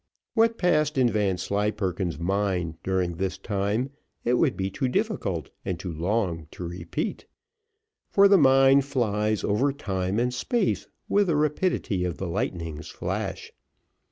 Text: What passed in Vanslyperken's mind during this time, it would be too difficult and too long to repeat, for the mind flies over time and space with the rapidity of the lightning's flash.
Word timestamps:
What 0.33 0.57
passed 0.57 0.97
in 0.97 1.11
Vanslyperken's 1.11 2.17
mind 2.17 2.81
during 2.81 3.17
this 3.17 3.37
time, 3.37 3.91
it 4.25 4.33
would 4.33 4.57
be 4.57 4.71
too 4.71 4.87
difficult 4.87 5.51
and 5.63 5.79
too 5.79 5.93
long 5.93 6.47
to 6.53 6.67
repeat, 6.67 7.27
for 8.09 8.27
the 8.27 8.35
mind 8.39 8.83
flies 8.83 9.43
over 9.43 9.71
time 9.71 10.17
and 10.17 10.33
space 10.33 10.87
with 11.07 11.27
the 11.27 11.35
rapidity 11.35 12.03
of 12.03 12.17
the 12.17 12.27
lightning's 12.27 12.87
flash. 12.89 13.53